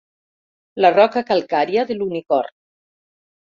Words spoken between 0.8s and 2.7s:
La roca calcària de l'Unicorn.